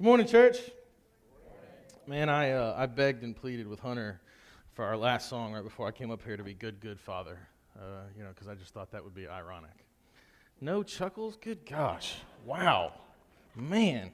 [0.00, 0.56] Good morning, church.
[2.06, 4.18] Man, I, uh, I begged and pleaded with Hunter
[4.72, 7.38] for our last song right before I came up here to be Good, Good Father,
[7.78, 9.84] uh, you know, because I just thought that would be ironic.
[10.58, 11.36] No chuckles?
[11.36, 12.14] Good gosh.
[12.46, 12.94] Wow.
[13.54, 14.10] Man.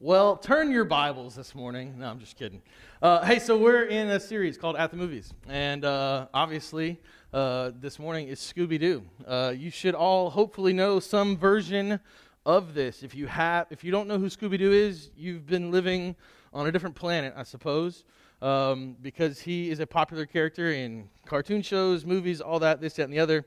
[0.00, 1.98] Well, turn your Bibles this morning.
[1.98, 2.62] No, I'm just kidding.
[3.02, 5.34] Uh, hey, so we're in a series called At the Movies.
[5.46, 6.98] And uh, obviously,
[7.34, 9.02] uh, this morning is Scooby Doo.
[9.26, 12.00] Uh, you should all hopefully know some version
[12.50, 13.02] of this.
[13.02, 16.16] If you have, if you don't know who Scooby Doo is, you've been living
[16.52, 18.04] on a different planet, I suppose,
[18.42, 23.04] um, because he is a popular character in cartoon shows, movies, all that, this, that,
[23.04, 23.46] and the other.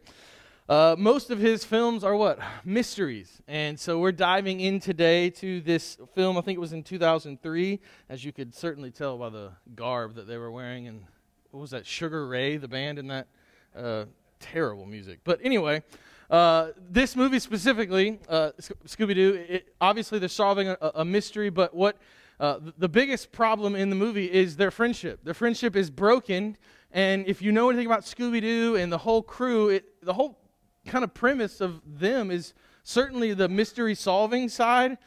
[0.69, 2.39] Uh, most of his films are what?
[2.63, 3.41] Mysteries.
[3.45, 6.37] And so we're diving in today to this film.
[6.37, 10.27] I think it was in 2003, as you could certainly tell by the garb that
[10.27, 10.87] they were wearing.
[10.87, 11.03] And
[11.51, 11.85] what was that?
[11.85, 13.27] Sugar Ray, the band in that?
[13.75, 14.05] Uh,
[14.39, 15.19] terrible music.
[15.25, 15.83] But anyway,
[16.29, 21.97] uh, this movie specifically, uh, Scooby Doo, obviously they're solving a, a mystery, but what
[22.39, 25.23] uh, the biggest problem in the movie is their friendship.
[25.23, 26.57] Their friendship is broken,
[26.91, 30.39] and if you know anything about Scooby Doo and the whole crew, it, the whole
[30.85, 32.53] kind of premise of them is
[32.83, 34.97] certainly the mystery solving side,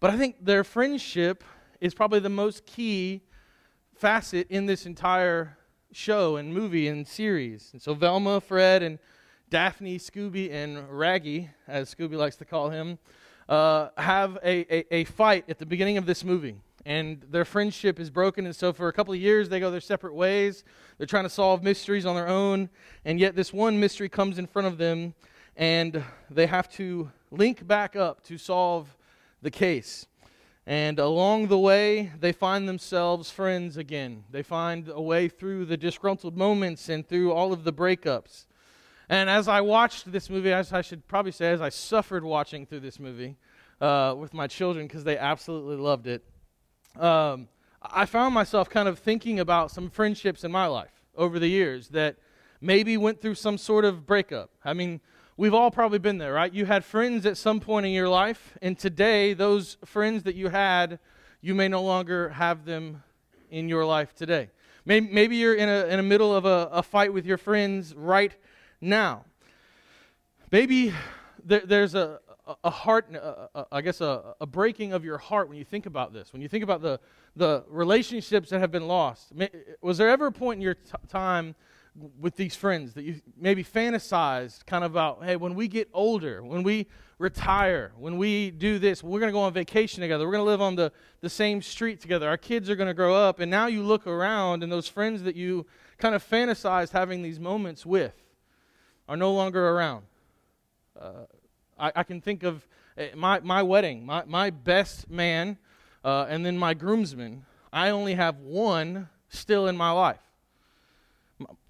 [0.00, 1.44] but I think their friendship
[1.80, 3.22] is probably the most key
[3.94, 5.58] facet in this entire
[5.92, 7.70] show and movie and series.
[7.72, 8.98] And so Velma, Fred, and
[9.48, 12.98] Daphne, Scooby, and Raggy, as Scooby likes to call him,
[13.48, 16.56] uh, have a, a, a, fight at the beginning of this movie.
[16.84, 18.46] And their friendship is broken.
[18.46, 20.64] And so, for a couple of years, they go their separate ways.
[20.98, 22.68] They're trying to solve mysteries on their own.
[23.04, 25.14] And yet, this one mystery comes in front of them,
[25.56, 28.96] and they have to link back up to solve
[29.42, 30.06] the case.
[30.66, 34.24] And along the way, they find themselves friends again.
[34.32, 38.46] They find a way through the disgruntled moments and through all of the breakups.
[39.08, 42.66] And as I watched this movie, as I should probably say, as I suffered watching
[42.66, 43.36] through this movie
[43.80, 46.24] uh, with my children because they absolutely loved it,
[46.98, 47.48] um,
[47.82, 51.88] I found myself kind of thinking about some friendships in my life over the years
[51.88, 52.16] that
[52.60, 54.50] maybe went through some sort of breakup.
[54.64, 55.00] I mean,
[55.36, 56.52] we've all probably been there, right?
[56.52, 60.48] You had friends at some point in your life, and today, those friends that you
[60.48, 60.98] had,
[61.40, 63.04] you may no longer have them
[63.50, 64.50] in your life today.
[64.84, 68.32] Maybe, you're in a in the middle of a, a fight with your friends right
[68.86, 69.24] now.
[70.50, 70.92] Maybe
[71.44, 72.20] there, there's a,
[72.62, 75.86] a heart, a, a, I guess, a, a breaking of your heart when you think
[75.86, 76.32] about this.
[76.32, 77.00] When you think about the,
[77.34, 79.32] the relationships that have been lost.
[79.80, 81.54] Was there ever a point in your t- time
[82.20, 86.42] with these friends that you maybe fantasized kind of about, hey, when we get older,
[86.42, 86.86] when we
[87.18, 90.50] retire, when we do this, we're going to go on vacation together, we're going to
[90.50, 90.92] live on the,
[91.22, 94.06] the same street together, our kids are going to grow up, and now you look
[94.06, 95.64] around and those friends that you
[95.96, 98.12] kind of fantasized having these moments with
[99.08, 100.04] are no longer around.
[101.00, 101.26] Uh,
[101.78, 105.58] I, I, can think of eh, my, my wedding, my, my best man,
[106.04, 107.44] uh, and then my groomsmen.
[107.72, 110.20] I only have one still in my life.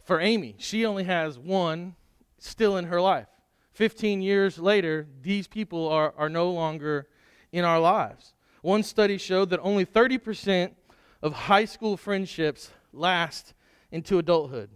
[0.05, 1.97] For Amy, she only has one
[2.39, 3.27] still in her life.
[3.73, 7.09] 15 years later, these people are, are no longer
[7.53, 8.33] in our lives.
[8.63, 10.73] One study showed that only 30%
[11.23, 13.55] of high school friendships last
[13.91, 14.71] into adulthood.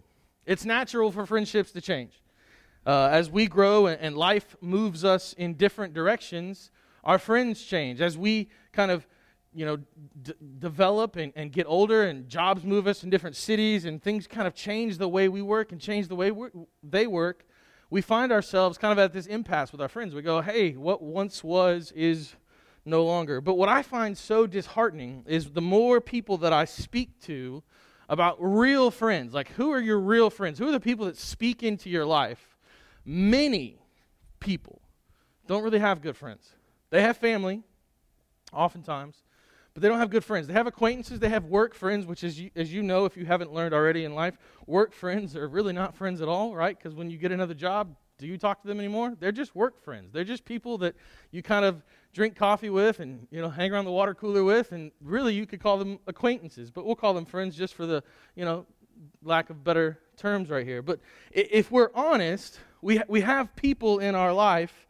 [0.47, 2.21] It's natural for friendships to change.
[2.87, 6.71] Uh, as we grow and, life moves us in different directions,
[7.05, 8.01] our friends change.
[8.01, 9.07] As we kind of,
[9.55, 9.77] you know,
[10.23, 14.27] d- develop and, and get older and jobs move us in different cities and things
[14.27, 16.33] kind of change the way we work and change the way
[16.83, 17.45] they work,
[17.91, 20.15] we find ourselves kind of at this impasse with our friends.
[20.15, 22.35] We go, hey, what once was is
[22.85, 23.41] no longer.
[23.41, 27.63] But what I find so disheartening is the more people that I speak to
[28.09, 30.59] about real friends, like who are your real friends?
[30.59, 32.57] Who are the people that speak into your life?
[33.05, 33.79] Many
[34.39, 34.81] people
[35.47, 36.51] don't really have good friends.
[36.91, 37.63] They have family,
[38.53, 39.17] oftentimes,
[39.75, 40.47] but they don't have good friends.
[40.47, 43.53] They have acquaintances, they have work friends, which, is, as you know, if you haven't
[43.53, 46.77] learned already in life, work friends are really not friends at all, right?
[46.77, 49.17] Because when you get another job, do you talk to them anymore?
[49.19, 50.13] They're just work friends.
[50.13, 50.95] They're just people that
[51.31, 51.83] you kind of
[52.13, 55.47] drink coffee with and you know hang around the water cooler with, and really you
[55.47, 58.03] could call them acquaintances, but we'll call them friends just for the
[58.35, 58.67] you know
[59.23, 60.83] lack of better terms right here.
[60.83, 61.01] But
[61.31, 64.87] if we're honest, we, we have people in our life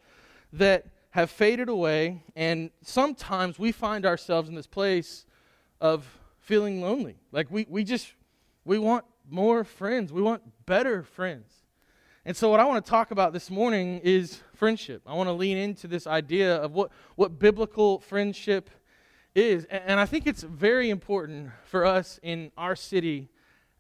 [0.53, 5.27] that have faded away, and sometimes we find ourselves in this place
[5.81, 6.07] of
[6.39, 7.17] feeling lonely.
[7.33, 8.13] Like we, we just,
[8.65, 10.13] we want more friends.
[10.13, 11.53] We want better friends.
[12.25, 15.03] And so, what I want to talk about this morning is friendship.
[15.07, 18.71] I want to lean into this idea of what, what biblical friendship
[19.35, 19.65] is.
[19.65, 23.31] And I think it's very important for us in our city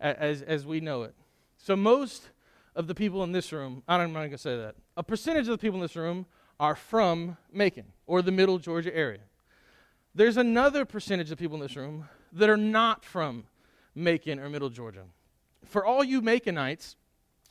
[0.00, 1.14] as, as we know it.
[1.58, 2.30] So, most
[2.74, 5.02] of the people in this room, I don't, I'm not going to say that, a
[5.02, 6.26] percentage of the people in this room
[6.58, 9.20] are from Macon or the middle Georgia area.
[10.14, 13.44] there's another percentage of people in this room that are not from
[13.94, 15.04] Macon or Middle Georgia.
[15.64, 16.96] For all you Maconites,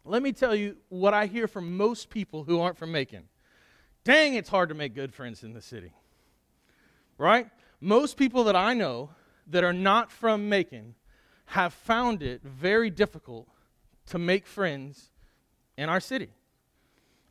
[0.06, 3.24] let me tell you what I hear from most people who aren't from Macon.
[4.04, 5.92] Dang, it's hard to make good friends in the city.
[7.18, 7.50] Right?
[7.82, 9.10] Most people that I know
[9.48, 10.96] that are not from Macon
[11.48, 13.48] have found it very difficult
[14.10, 15.10] to make friends
[15.78, 16.30] in our city.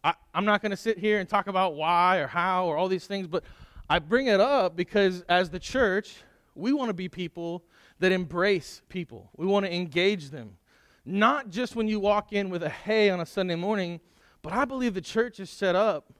[0.02, 2.88] I, am not going to sit here and talk about why or how or all
[2.88, 3.44] these things, but
[3.90, 6.16] I bring it up because as the church,
[6.54, 7.64] we want to be people
[7.98, 9.30] that embrace people.
[9.36, 10.56] We want to engage them.
[11.04, 14.00] Not just when you walk in with a hey on a Sunday morning,
[14.42, 16.12] but I believe the church is set up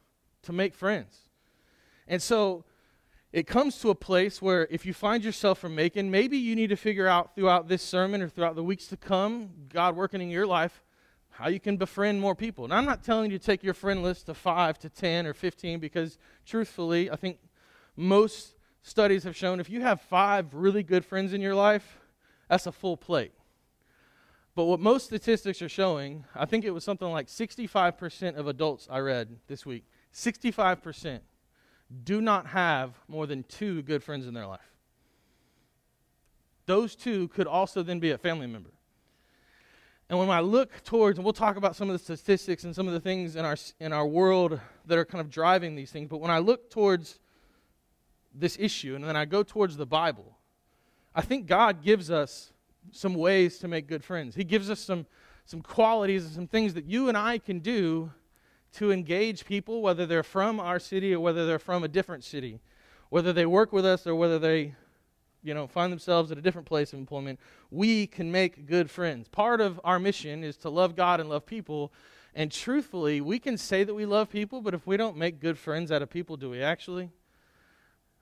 [0.43, 1.29] to make friends.
[2.07, 2.65] And so
[3.33, 6.69] it comes to a place where if you find yourself from making, maybe you need
[6.69, 10.31] to figure out throughout this sermon or throughout the weeks to come, God working in
[10.31, 10.83] your life,
[11.31, 12.65] how you can befriend more people.
[12.65, 15.35] And I'm not telling you to take your friend list to 5 to 10 or
[15.35, 17.39] 15 because truthfully, I think
[17.97, 21.99] most studies have shown if you have five really good friends in your life,
[22.49, 23.33] that's a full plate.
[24.55, 28.89] But what most statistics are showing, I think it was something like 65% of adults
[28.91, 31.21] I read this week, 65%
[32.05, 34.61] do not have more than two good friends in their life.
[36.67, 38.71] Those two could also then be a family member.
[40.11, 42.87] And when I look towards, and we'll talk about some of the statistics and some
[42.87, 46.09] of the things in our, in our world that are kind of driving these things,
[46.09, 47.19] but when I look towards
[48.35, 50.37] this issue and then I go towards the Bible,
[51.15, 52.53] I think God gives us
[52.93, 54.35] some ways to make good friends.
[54.35, 55.07] He gives us some,
[55.45, 58.11] some qualities and some things that you and I can do
[58.75, 62.61] to engage people, whether they're from our city or whether they're from a different city,
[63.11, 64.75] whether they work with us or whether they
[65.43, 67.39] you know find themselves at a different place of employment
[67.71, 69.29] we can make good friends.
[69.29, 71.93] Part of our mission is to love god and love people.
[72.35, 75.59] And truthfully we can say that we love people but if we don't make good
[75.59, 77.11] friends out of people do we actually?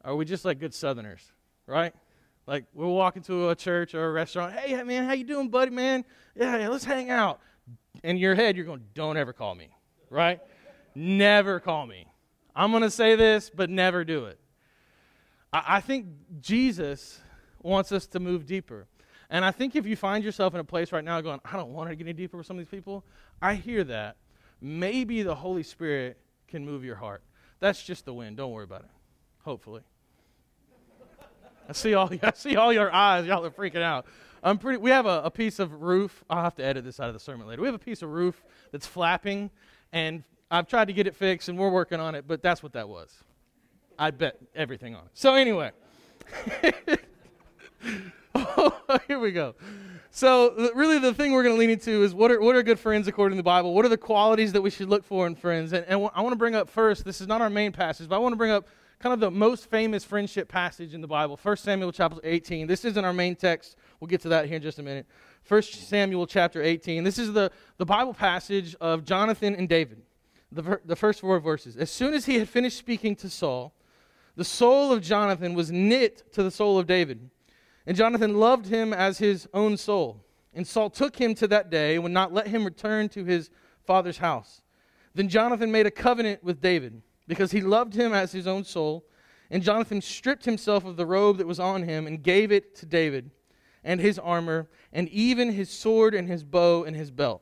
[0.04, 1.32] Are we just like good southerners
[1.66, 1.94] right?
[2.46, 5.70] Like we'll walk into a church or a restaurant hey man how you doing buddy
[5.70, 6.04] man?
[6.34, 7.40] Yeah, yeah let's hang out.
[8.02, 9.75] In your head you're going don't ever call me
[10.11, 10.41] right?
[10.97, 12.06] never call me.
[12.55, 14.41] I'm going to say this, but never do it.
[15.53, 16.06] I, I think
[16.41, 17.20] Jesus
[17.62, 18.87] wants us to move deeper.
[19.29, 21.73] And I think if you find yourself in a place right now going, I don't
[21.73, 23.05] want to get any deeper with some of these people,
[23.43, 24.17] I hear that.
[24.61, 26.19] Maybe the Holy Spirit
[26.49, 27.23] can move your heart.
[27.61, 28.38] That's just the wind.
[28.38, 28.91] Don't worry about it.
[29.44, 29.82] Hopefully.
[31.69, 33.26] I see all I see all your eyes.
[33.26, 34.06] Y'all are freaking out.
[34.43, 34.79] I'm pretty.
[34.79, 36.25] We have a, a piece of roof.
[36.31, 37.61] I'll have to edit this out of the sermon later.
[37.61, 39.50] We have a piece of roof that's flapping,
[39.93, 42.73] and I've tried to get it fixed and we're working on it, but that's what
[42.73, 43.12] that was.
[43.99, 45.11] I bet everything on it.
[45.15, 45.71] So, anyway.
[48.35, 49.55] oh, here we go.
[50.11, 52.79] So, really, the thing we're going to lean into is what are, what are good
[52.79, 53.75] friends according to the Bible?
[53.75, 55.73] What are the qualities that we should look for in friends?
[55.73, 58.17] And, and I want to bring up first, this is not our main passage, but
[58.17, 58.67] I want to bring up
[58.99, 62.67] kind of the most famous friendship passage in the Bible, 1 Samuel chapter 18.
[62.67, 63.77] This isn't our main text.
[64.00, 65.06] We'll get to that here in just a minute.
[65.48, 67.04] 1 Samuel chapter 18.
[67.04, 70.02] This is the, the Bible passage of Jonathan and David,
[70.50, 71.76] the, ver- the first four verses.
[71.76, 73.72] As soon as he had finished speaking to Saul,
[74.34, 77.31] the soul of Jonathan was knit to the soul of David,
[77.87, 80.25] and Jonathan loved him as his own soul.
[80.52, 83.50] And Saul took him to that day and would not let him return to his
[83.84, 84.62] father's house.
[85.14, 89.04] Then Jonathan made a covenant with David, because he loved him as his own soul.
[89.50, 92.87] And Jonathan stripped himself of the robe that was on him and gave it to
[92.87, 93.30] David
[93.87, 97.40] and his armor, and even his sword and his bow and his belt.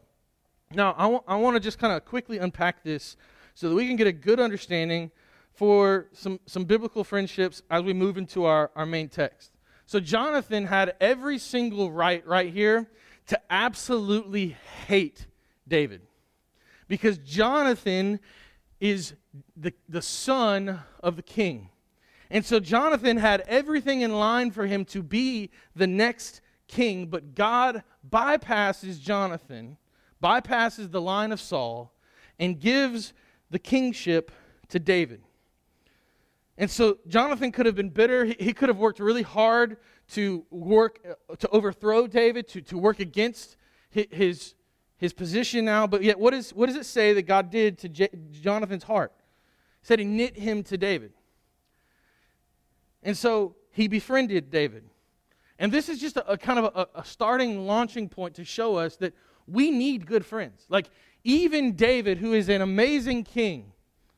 [0.72, 3.16] Now, I, w- I want to just kind of quickly unpack this
[3.54, 5.10] so that we can get a good understanding
[5.54, 9.52] for some, some biblical friendships as we move into our, our main text.
[9.86, 12.90] So, Jonathan had every single right right here
[13.28, 15.26] to absolutely hate
[15.66, 16.02] David
[16.88, 18.20] because Jonathan
[18.80, 19.14] is
[19.56, 21.70] the, the son of the king.
[22.30, 27.34] And so Jonathan had everything in line for him to be the next king, but
[27.34, 29.76] God bypasses Jonathan,
[30.22, 31.92] bypasses the line of Saul,
[32.38, 33.12] and gives
[33.50, 34.30] the kingship
[34.68, 35.22] to David.
[36.56, 38.24] And so Jonathan could have been bitter.
[38.24, 39.76] He, could have worked really hard
[40.12, 43.56] to work uh, to overthrow David, to, to work against
[43.90, 44.54] his, his,
[44.96, 45.86] his position now.
[45.86, 49.12] But yet, what, is, what does it say that God did to J- Jonathan's heart?
[49.80, 51.12] He said he knit him to David.
[53.04, 54.84] And so he befriended David.
[55.58, 58.76] And this is just a, a kind of a, a starting launching point to show
[58.76, 59.14] us that
[59.46, 60.66] we need good friends.
[60.68, 60.90] Like,
[61.22, 63.72] even David, who is an amazing king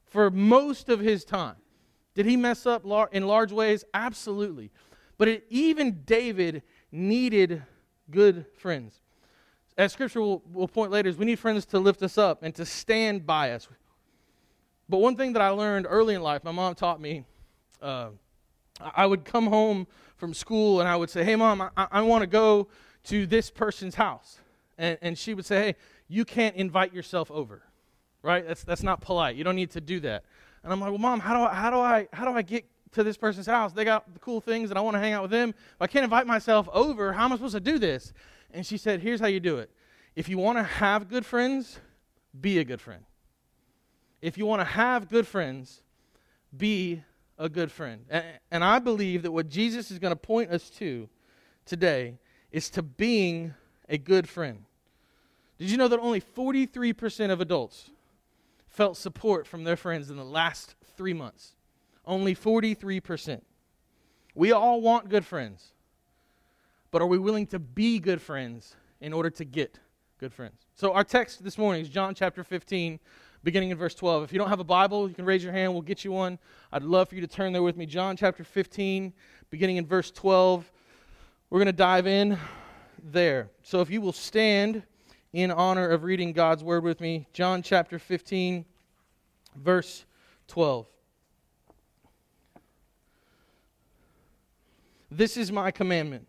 [0.04, 1.56] for most of his time,
[2.14, 3.84] did he mess up lar- in large ways?
[3.92, 4.70] Absolutely.
[5.18, 7.62] But it, even David needed
[8.10, 9.00] good friends.
[9.76, 12.54] As scripture will, will point later, is we need friends to lift us up and
[12.54, 13.68] to stand by us.
[14.88, 17.24] But one thing that I learned early in life, my mom taught me
[17.82, 18.10] uh,
[18.80, 22.22] I would come home from school and I would say, Hey, mom, I, I want
[22.22, 22.68] to go
[23.04, 24.38] to this person's house.
[24.78, 25.74] And, and she would say, Hey,
[26.08, 27.62] you can't invite yourself over,
[28.22, 28.46] right?
[28.46, 29.36] That's, that's not polite.
[29.36, 30.24] You don't need to do that.
[30.62, 32.64] And I'm like, Well, mom, how do I, how do I, how do I get
[32.92, 33.72] to this person's house?
[33.72, 35.50] They got the cool things and I want to hang out with them.
[35.50, 38.12] If I can't invite myself over, how am I supposed to do this?
[38.52, 39.70] And she said, Here's how you do it.
[40.14, 41.78] If you want to have good friends,
[42.38, 43.04] be a good friend.
[44.22, 45.82] If you want to have good friends,
[46.56, 47.02] be
[47.38, 48.04] a good friend.
[48.50, 51.08] And, I believe that what Jesus is going to point us to
[51.64, 52.18] today
[52.50, 53.54] is to being
[53.88, 54.64] a good friend.
[55.58, 57.90] Did you know that only 43% of adults
[58.68, 61.52] felt support from their friends in the last three months?
[62.04, 63.40] Only 43%.
[64.34, 65.72] We all want good friends,
[66.90, 69.78] but are we willing to be good friends in order to get
[70.18, 70.66] good friends?
[70.74, 73.00] So, our text this morning is John chapter 15,
[73.46, 74.24] beginning in verse 12.
[74.24, 75.72] If you don't have a Bible, you can raise your hand.
[75.72, 76.36] We'll get you one.
[76.72, 77.86] I'd love for you to turn there with me.
[77.86, 79.12] John chapter 15,
[79.50, 80.68] beginning in verse 12.
[81.48, 82.36] We're going to dive in
[83.04, 83.48] there.
[83.62, 84.82] So if you will stand
[85.32, 88.64] in honor of reading God's word with me, John chapter 15,
[89.54, 90.06] verse
[90.48, 90.88] 12.
[95.08, 96.26] This is my commandment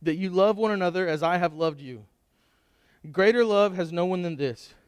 [0.00, 2.04] that you love one another as I have loved you.
[3.10, 4.74] Greater love has no one than this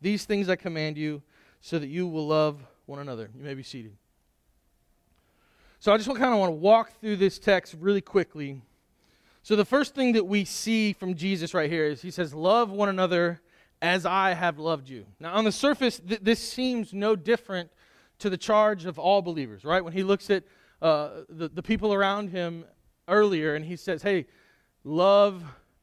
[0.00, 1.22] These things I command you,
[1.60, 3.30] so that you will love one another.
[3.36, 3.96] You may be seated.
[5.78, 8.60] So I just kind of want to walk through this text really quickly.
[9.42, 12.70] So the first thing that we see from Jesus right here is he says, Love
[12.70, 13.40] one another
[13.80, 15.06] as I have loved you.
[15.18, 17.70] Now, on the surface, th- this seems no different
[18.18, 19.82] to the charge of all believers, right?
[19.82, 20.44] When he looks at
[20.82, 22.64] uh, the, the people around him
[23.08, 24.26] earlier and he says, Hey,
[24.84, 25.42] love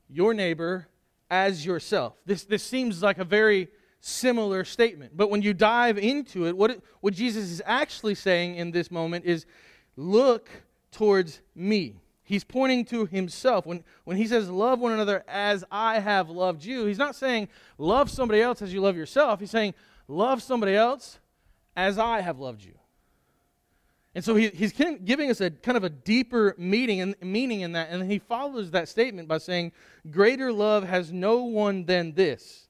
[0.09, 0.87] your neighbor
[1.29, 2.13] as yourself.
[2.25, 5.15] This, this seems like a very similar statement.
[5.15, 8.91] But when you dive into it, what, it, what Jesus is actually saying in this
[8.91, 9.45] moment is
[9.95, 10.49] look
[10.91, 11.99] towards me.
[12.23, 13.65] He's pointing to himself.
[13.65, 17.47] When, when he says, Love one another as I have loved you, he's not saying,
[17.77, 19.39] Love somebody else as you love yourself.
[19.39, 19.73] He's saying,
[20.07, 21.19] Love somebody else
[21.75, 22.73] as I have loved you.
[24.13, 27.73] And so he, he's giving us a kind of a deeper meaning and meaning in
[27.73, 27.91] that.
[27.91, 29.71] And he follows that statement by saying,
[30.09, 32.66] Greater love has no one than this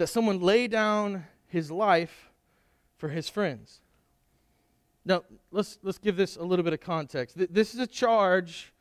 [0.00, 2.30] that someone lay down his life
[2.96, 3.82] for his friends.
[5.04, 7.36] Now, let's, let's give this a little bit of context.
[7.52, 8.72] This is a charge,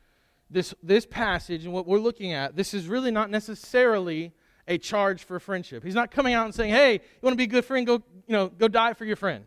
[0.49, 4.31] this, this passage, and what we're looking at, this is really not necessarily
[4.65, 5.83] a charge for friendship.
[5.83, 8.01] He's not coming out and saying, hey, you want to be a good friend, go,
[8.25, 9.43] you know, go die for your friend.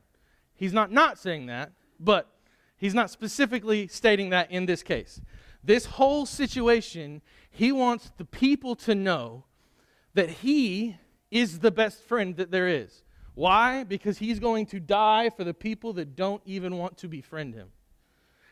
[0.55, 2.29] He's not not saying that, but
[2.77, 5.23] he's not specifically stating that in this case.
[5.65, 9.45] This whole situation, he wants the people to know
[10.13, 10.97] that he
[11.33, 13.03] is the best friend that there is.
[13.35, 13.83] Why?
[13.83, 17.69] Because he's going to die for the people that don't even want to befriend him.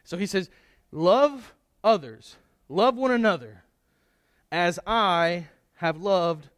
[0.03, 0.51] So he says,
[0.91, 2.37] Love others,
[2.69, 3.63] love one another
[4.51, 6.49] as I have loved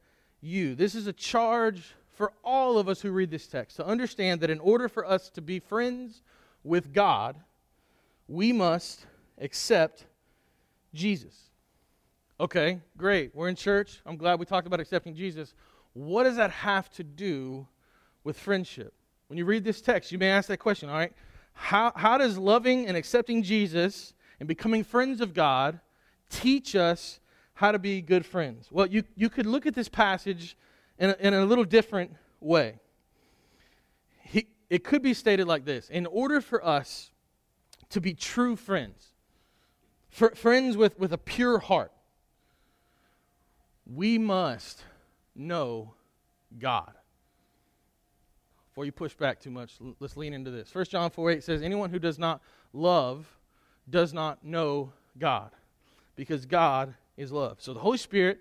[0.41, 0.75] you.
[0.75, 4.51] This is a charge for all of us who read this text to understand that
[4.51, 6.23] in order for us to be friends
[6.63, 7.37] with God,
[8.29, 9.05] we must
[9.39, 10.07] accept
[10.95, 11.51] Jesus.
[12.41, 13.35] Okay, great.
[13.35, 14.01] We're in church.
[14.07, 15.55] I'm glad we talked about accepting Jesus.
[15.95, 17.67] What does that have to do
[18.25, 18.95] with friendship?
[19.27, 21.13] When you read this text, you may ask that question, all right?
[21.55, 25.81] How, how does loving and accepting Jesus and becoming friends of God
[26.31, 27.21] teach us
[27.55, 28.69] how to be good friends?
[28.71, 30.57] Well, you, you could look at this passage
[30.99, 32.81] in a, in a little different way.
[34.23, 37.11] He, it could be stated like this In order for us
[37.91, 39.09] to be true friends,
[40.11, 41.93] friends with, with a pure heart,
[43.87, 44.85] we must
[45.35, 45.95] know
[46.59, 46.93] God.
[48.69, 50.75] Before you push back too much, let's lean into this.
[50.75, 52.41] 1 John 4 8 says, Anyone who does not
[52.73, 53.27] love
[53.89, 55.51] does not know God,
[56.17, 57.59] because God is love.
[57.61, 58.41] So the Holy Spirit,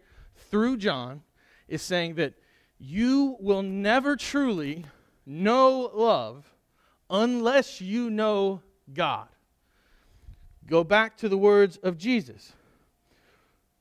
[0.50, 1.22] through John,
[1.68, 2.34] is saying that
[2.80, 4.86] you will never truly
[5.26, 6.46] know love
[7.10, 8.62] unless you know
[8.94, 9.28] God.
[10.66, 12.54] Go back to the words of Jesus.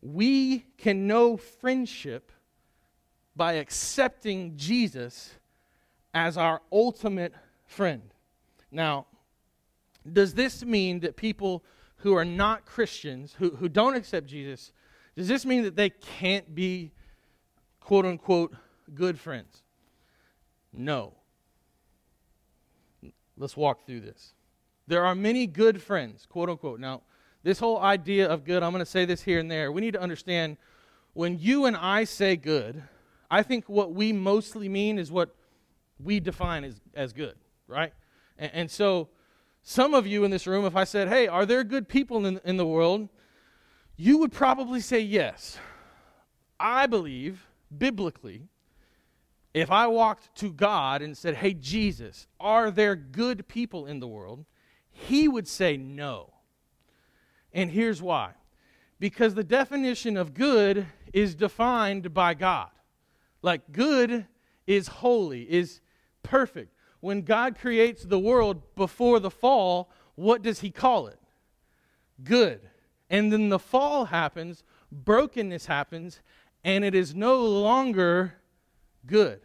[0.03, 2.33] We can know friendship
[3.41, 5.31] by accepting Jesus
[6.13, 7.33] as our ultimate
[7.65, 8.03] friend.
[8.71, 9.07] Now,
[10.13, 11.65] does this mean that people
[11.97, 14.73] who are not Christians, who, who don't accept Jesus,
[15.17, 16.93] does this mean that they can't be
[17.81, 18.55] quote unquote
[18.95, 19.63] good friends?
[20.71, 21.15] No.
[23.39, 24.35] Let's walk through this.
[24.87, 26.79] There are many good friends, quote unquote.
[26.79, 27.05] Now,
[27.43, 29.73] this whole idea of good, I'm going to say this here and there.
[29.73, 30.59] We need to understand
[31.15, 32.83] when you and I say good,
[33.31, 35.35] I think what we mostly mean is what
[36.03, 37.37] we define as, as good,
[37.69, 37.93] right?
[38.39, 39.09] And, and so,
[39.63, 42.41] some of you in this room, if I said, hey, are there good people in,
[42.45, 43.09] in the world?
[43.97, 45.59] You would probably say yes.
[46.59, 47.47] I believe,
[47.77, 48.49] biblically,
[49.53, 54.09] if I walked to God and said, hey, Jesus, are there good people in the
[54.09, 54.47] world?
[54.91, 56.33] He would say no.
[57.53, 58.33] And here's why
[58.99, 62.69] because the definition of good is defined by God.
[63.43, 64.27] Like, good
[64.67, 65.81] is holy, is
[66.23, 66.75] perfect.
[67.01, 71.19] When God creates the world before the fall, what does He call it?
[72.23, 72.61] Good.
[73.09, 76.21] And then the fall happens, brokenness happens,
[76.63, 78.35] and it is no longer
[79.07, 79.41] good.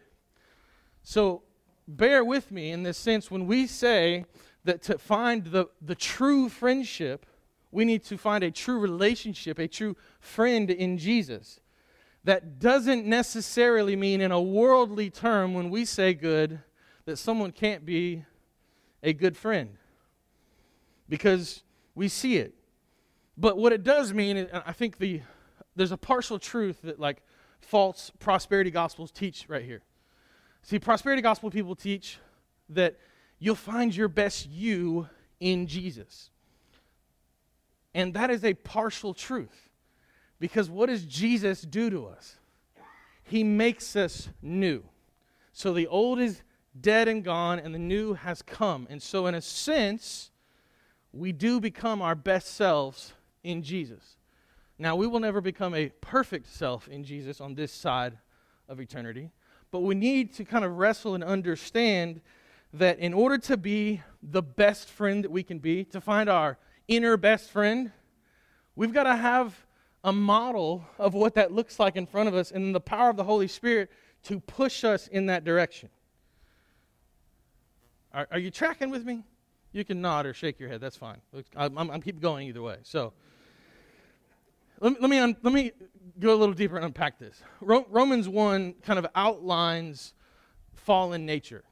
[1.02, 1.42] So,
[1.88, 4.24] bear with me in this sense when we say
[4.64, 7.26] that to find the, the true friendship,
[7.70, 11.60] we need to find a true relationship, a true friend in Jesus.
[12.26, 16.58] That doesn't necessarily mean, in a worldly term, when we say good,
[17.04, 18.24] that someone can't be
[19.00, 19.76] a good friend.
[21.08, 21.62] Because
[21.94, 22.52] we see it.
[23.38, 25.22] But what it does mean, and I think the,
[25.76, 27.22] there's a partial truth that, like,
[27.60, 29.82] false prosperity gospels teach right here.
[30.62, 32.18] See, prosperity gospel people teach
[32.70, 32.98] that
[33.38, 36.30] you'll find your best you in Jesus.
[37.94, 39.65] And that is a partial truth.
[40.38, 42.36] Because what does Jesus do to us?
[43.22, 44.84] He makes us new.
[45.52, 46.42] So the old is
[46.80, 48.86] dead and gone, and the new has come.
[48.90, 50.30] And so, in a sense,
[51.12, 54.16] we do become our best selves in Jesus.
[54.78, 58.18] Now, we will never become a perfect self in Jesus on this side
[58.68, 59.30] of eternity,
[59.70, 62.20] but we need to kind of wrestle and understand
[62.74, 66.58] that in order to be the best friend that we can be, to find our
[66.88, 67.90] inner best friend,
[68.74, 69.65] we've got to have
[70.06, 73.16] a model of what that looks like in front of us and the power of
[73.16, 73.90] the Holy Spirit
[74.22, 75.90] to push us in that direction.
[78.14, 79.24] Are, are you tracking with me?
[79.72, 80.80] You can nod or shake your head.
[80.80, 81.20] That's fine.
[81.56, 82.76] I'm, I'm, I'm keep going either way.
[82.84, 83.12] So
[84.78, 85.72] let me, let me, un, let me
[86.20, 87.42] go a little deeper and unpack this.
[87.60, 90.14] Ro- Romans 1 kind of outlines
[90.72, 91.64] fallen nature.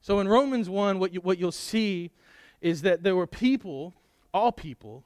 [0.00, 2.12] So in Romans 1, what, you, what you'll see
[2.62, 3.92] is that there were people,
[4.32, 5.04] all people,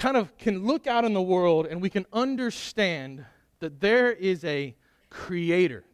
[0.00, 3.22] kind of can look out in the world and we can understand
[3.58, 4.74] that there is a
[5.10, 5.84] creator.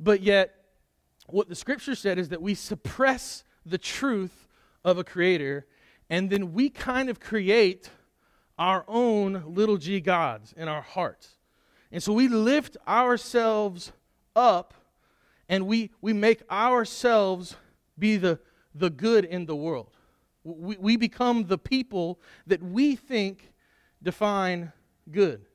[0.00, 0.56] But yet,
[1.28, 4.48] what the scripture said is that we suppress the truth
[4.84, 5.66] of a creator
[6.10, 7.88] and then we kind of create
[8.58, 11.36] our own little g gods in our hearts.
[11.92, 13.92] And so we lift ourselves
[14.34, 14.74] up
[15.48, 17.54] and we, we make ourselves
[17.96, 18.40] be the,
[18.74, 19.90] the good in the world.
[20.44, 23.52] We, we become the people that we think
[24.02, 24.72] define
[25.10, 25.46] good.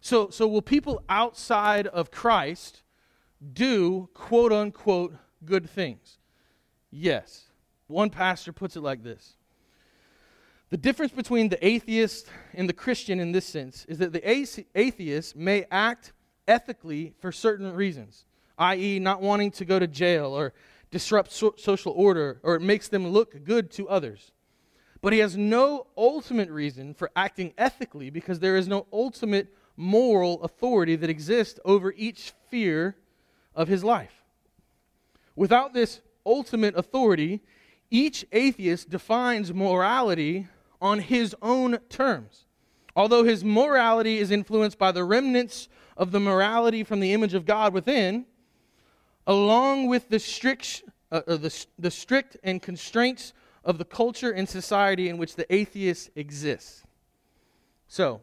[0.00, 2.82] So, so will people outside of Christ
[3.52, 6.18] do quote unquote good things?
[6.90, 7.46] Yes.
[7.88, 9.36] One pastor puts it like this
[10.70, 14.28] The difference between the atheist and the Christian in this sense is that the
[14.74, 16.12] atheist may act
[16.46, 18.26] ethically for certain reasons
[18.58, 20.52] i.e., not wanting to go to jail or
[20.90, 24.32] disrupt so- social order, or it makes them look good to others.
[25.00, 30.42] But he has no ultimate reason for acting ethically because there is no ultimate moral
[30.42, 32.96] authority that exists over each sphere
[33.54, 34.24] of his life.
[35.34, 37.42] Without this ultimate authority,
[37.90, 40.48] each atheist defines morality
[40.80, 42.46] on his own terms.
[42.94, 47.44] Although his morality is influenced by the remnants of the morality from the image of
[47.44, 48.24] God within,
[49.26, 53.32] along with the strict, uh, uh, the, the strict and constraints
[53.64, 56.84] of the culture and society in which the atheist exists.
[57.88, 58.20] So,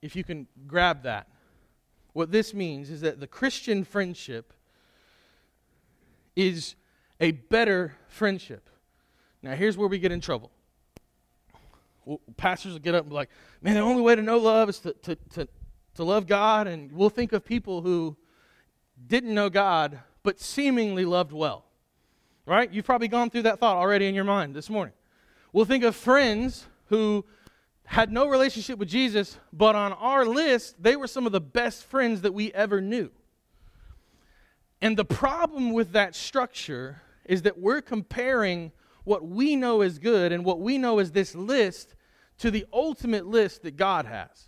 [0.00, 1.28] if you can grab that,
[2.12, 4.52] what this means is that the Christian friendship
[6.34, 6.74] is
[7.20, 8.68] a better friendship.
[9.42, 10.50] Now, here's where we get in trouble.
[12.36, 13.28] Pastors will get up and be like,
[13.60, 15.48] man, the only way to know love is to, to, to,
[15.94, 16.66] to love God.
[16.66, 18.16] And we'll think of people who
[19.06, 21.64] didn't know God, but seemingly loved well.
[22.46, 22.72] Right?
[22.72, 24.94] You've probably gone through that thought already in your mind this morning.
[25.52, 27.24] We'll think of friends who
[27.84, 31.84] had no relationship with Jesus, but on our list, they were some of the best
[31.84, 33.10] friends that we ever knew.
[34.80, 38.72] And the problem with that structure is that we're comparing
[39.04, 41.94] what we know is good and what we know is this list
[42.38, 44.47] to the ultimate list that God has.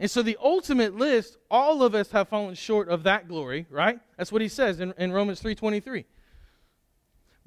[0.00, 4.00] And so the ultimate list, all of us have fallen short of that glory, right?
[4.16, 6.04] That's what he says in, in Romans 3.23.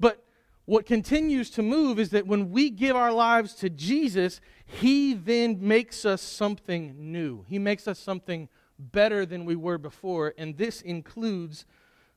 [0.00, 0.24] But
[0.64, 5.58] what continues to move is that when we give our lives to Jesus, he then
[5.60, 7.44] makes us something new.
[7.48, 11.66] He makes us something better than we were before, and this includes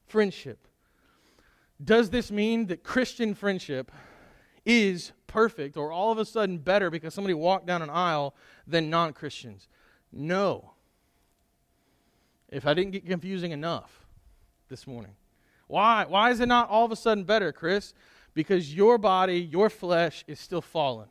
[0.05, 0.67] friendship.
[1.83, 3.91] Does this mean that Christian friendship
[4.65, 8.35] is perfect or all of a sudden better because somebody walked down an aisle
[8.67, 9.67] than non Christians?
[10.11, 10.71] No.
[12.49, 14.05] If I didn't get confusing enough
[14.69, 15.13] this morning.
[15.67, 16.05] Why?
[16.07, 17.93] Why is it not all of a sudden better, Chris?
[18.33, 21.07] Because your body, your flesh is still fallen.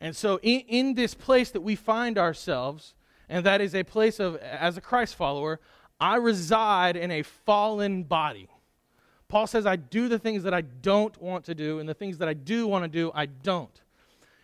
[0.00, 2.94] And so, in, in this place that we find ourselves,
[3.28, 5.60] and that is a place of, as a Christ follower,
[6.00, 8.48] I reside in a fallen body.
[9.28, 12.18] Paul says, I do the things that I don't want to do, and the things
[12.18, 13.80] that I do want to do, I don't.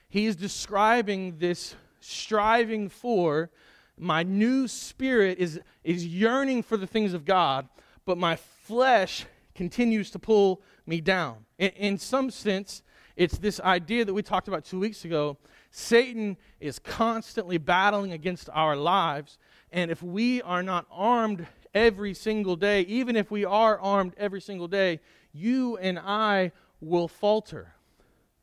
[0.08, 1.74] He is describing this
[2.06, 3.50] striving for.
[3.98, 7.68] My new spirit is, is yearning for the things of God,
[8.04, 11.44] but my flesh continues to pull me down.
[11.58, 12.82] In, in some sense,
[13.16, 15.38] it's this idea that we talked about two weeks ago.
[15.70, 19.38] Satan is constantly battling against our lives,
[19.72, 24.40] and if we are not armed every single day, even if we are armed every
[24.40, 25.00] single day,
[25.32, 27.74] you and I will falter.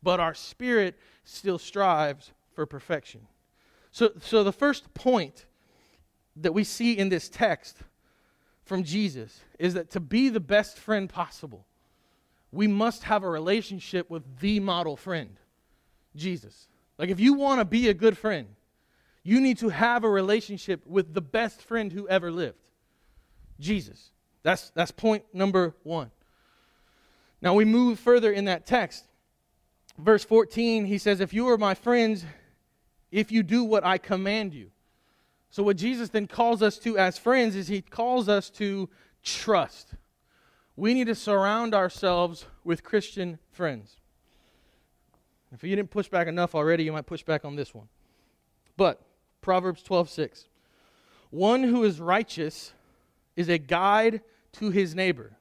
[0.01, 3.21] But our spirit still strives for perfection.
[3.93, 5.45] So, so the first point
[6.35, 7.77] that we see in this text
[8.65, 11.67] from Jesus is that to be the best friend possible,
[12.51, 15.37] we must have a relationship with the model friend,
[16.15, 16.67] Jesus.
[16.97, 18.47] Like, if you want to be a good friend,
[19.21, 22.67] you need to have a relationship with the best friend who ever lived.
[23.59, 24.09] Jesus.
[24.41, 26.09] That's, that's point number one.
[27.43, 29.05] Now we move further in that text.
[29.99, 32.25] Verse 14, he says, If you are my friends,
[33.13, 34.71] if you do what I command you.
[35.51, 38.89] So, what Jesus then calls us to as friends is he calls us to
[39.21, 39.93] trust.
[40.75, 43.97] We need to surround ourselves with Christian friends.
[45.53, 47.87] If you didn't push back enough already, you might push back on this one.
[48.75, 48.99] But,
[49.41, 50.49] Proverbs 12 6.
[51.29, 52.73] One who is righteous
[53.35, 54.21] is a guide
[54.53, 55.37] to his neighbor,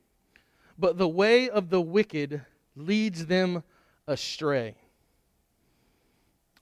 [0.79, 2.43] but the way of the wicked
[2.77, 3.63] leads them
[4.07, 4.77] astray.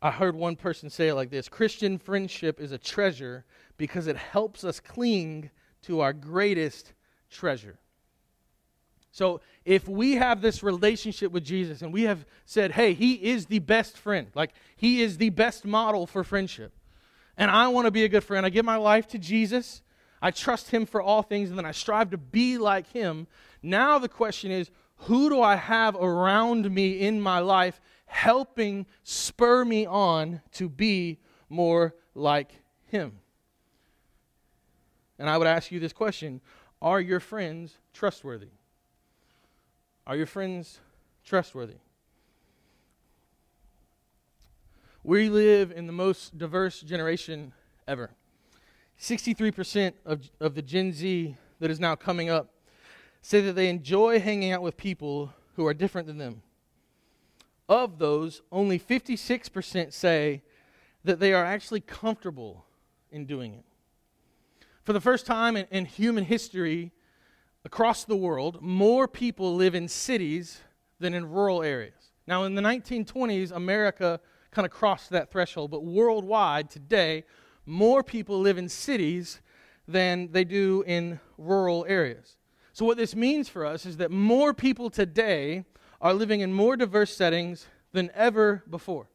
[0.03, 3.45] I heard one person say it like this Christian friendship is a treasure
[3.77, 5.51] because it helps us cling
[5.83, 6.93] to our greatest
[7.31, 7.79] treasure.
[9.13, 13.47] So, if we have this relationship with Jesus and we have said, hey, he is
[13.47, 16.73] the best friend, like he is the best model for friendship,
[17.37, 19.83] and I want to be a good friend, I give my life to Jesus,
[20.23, 23.27] I trust him for all things, and then I strive to be like him.
[23.63, 24.71] Now the question is
[25.05, 31.19] who do I have around me in my life helping spur me on to be
[31.49, 32.53] more like
[32.87, 33.19] him?
[35.19, 36.41] And I would ask you this question
[36.83, 38.49] Are your friends trustworthy?
[40.07, 40.81] Are your friends
[41.25, 41.77] trustworthy?
[45.03, 47.53] We live in the most diverse generation
[47.89, 48.11] ever.
[48.99, 52.51] 63% of, of the Gen Z that is now coming up
[53.23, 56.43] say that they enjoy hanging out with people who are different than them.
[57.71, 60.43] Of those, only 56% say
[61.05, 62.67] that they are actually comfortable
[63.13, 63.65] in doing it.
[64.83, 66.91] For the first time in, in human history,
[67.65, 70.63] across the world, more people live in cities
[70.99, 72.11] than in rural areas.
[72.27, 74.19] Now, in the 1920s, America
[74.51, 77.25] kind of crossed that threshold, but worldwide today,
[77.67, 79.41] more people live in cities
[79.87, 82.37] than they do in rural areas.
[82.73, 85.67] So, what this means for us is that more people today
[86.01, 89.09] are living in more diverse settings than ever before.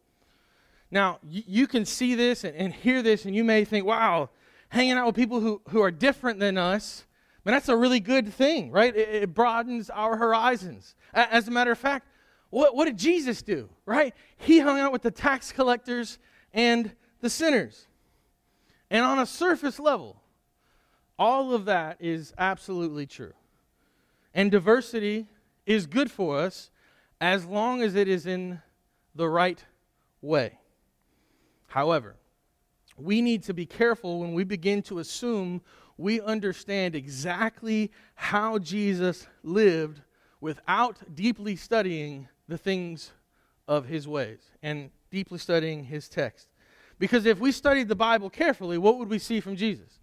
[0.91, 4.29] Now, y- you can see this and, and, hear this, and you may think, wow,
[4.69, 7.05] hanging out with people who, who are different than us,
[7.43, 8.95] man, that's a really good thing, right?
[8.95, 10.95] It, it broadens our horizons.
[11.13, 12.07] As a matter of fact,
[12.49, 14.13] what, what did Jesus do, right?
[14.37, 16.19] He hung out with the tax collectors
[16.53, 17.87] and the sinners.
[18.89, 20.21] And on a surface level,
[21.17, 23.33] all of that is absolutely true.
[24.33, 25.27] And diversity
[25.65, 26.69] is good for us
[27.19, 28.61] as long as it is in
[29.15, 29.63] the right
[30.21, 30.57] way.
[31.67, 32.15] However,
[32.97, 35.61] we need to be careful when we begin to assume
[35.97, 40.01] we understand exactly how Jesus lived
[40.41, 43.11] without deeply studying the things
[43.67, 46.49] of his ways and deeply studying his text.
[46.99, 49.99] Because if we studied the Bible carefully, what would we see from Jesus?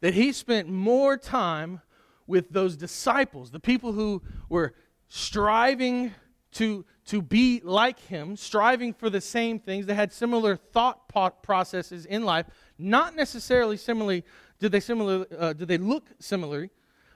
[0.00, 1.80] That he spent more time
[2.26, 4.74] with those disciples, the people who were
[5.08, 6.12] striving
[6.52, 9.86] to, to be like him, striving for the same things.
[9.86, 11.08] They had similar thought
[11.42, 12.46] processes in life,
[12.78, 14.24] not necessarily similarly.
[14.58, 15.26] Did they similar?
[15.36, 16.70] Uh, did they look similarly?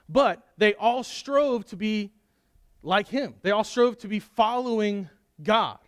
[0.07, 2.11] But they all strove to be
[2.81, 3.35] like him.
[3.41, 5.09] They all strove to be following
[5.41, 5.79] God.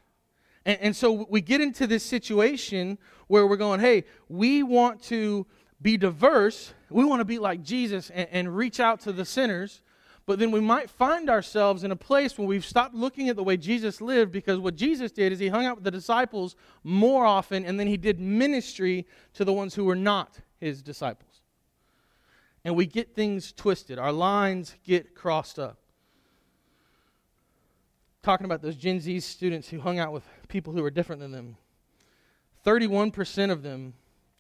[0.66, 5.46] And, and so we get into this situation where we're going, hey, we want to
[5.82, 6.74] be diverse.
[6.90, 9.82] We want to be like Jesus and, and reach out to the sinners.
[10.26, 13.44] But then we might find ourselves in a place where we've stopped looking at the
[13.44, 17.26] way Jesus lived because what Jesus did is he hung out with the disciples more
[17.26, 21.42] often and then he did ministry to the ones who were not his disciples.
[22.64, 25.78] And we get things twisted, our lines get crossed up.
[28.24, 31.32] Talking about those Gen Z students who hung out with people who were different than
[31.32, 31.58] them,
[32.66, 33.94] 31% of them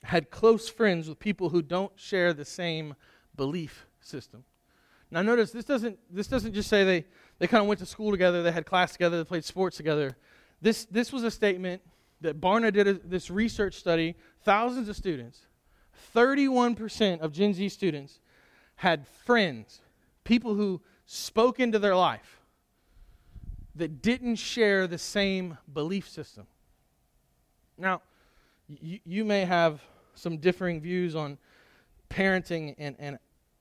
[0.03, 2.95] had close friends with people who don't share the same
[3.35, 4.43] belief system.
[5.15, 7.05] Now notice this doesn't this doesn't just say they,
[7.39, 10.17] they kind of went to school together, they had class together, they played sports together.
[10.61, 11.81] This this was a statement
[12.19, 15.39] that Barna did a, this research study, thousands of students.
[16.13, 18.19] 31% of Gen Z students
[18.75, 19.79] had friends,
[20.25, 22.41] people who spoke into their life
[23.75, 26.45] that didn't share the same belief system.
[27.77, 28.01] Now,
[28.67, 29.81] you, you may have
[30.13, 31.37] some differing views on
[32.09, 33.17] parenting and, and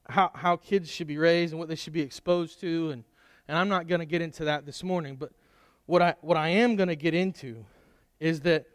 [0.09, 2.91] how, how kids should be raised and what they should be exposed to.
[2.91, 3.05] And,
[3.49, 5.17] and I'm not going to get into that this morning.
[5.17, 5.33] But
[5.87, 7.65] what I, what I am going to get into
[8.21, 8.67] is that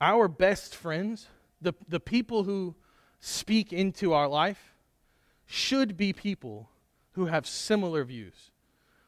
[0.00, 1.28] our best friends,
[1.60, 2.74] the, the people who
[3.20, 4.74] speak into our life,
[5.46, 6.68] should be people
[7.12, 8.50] who have similar views,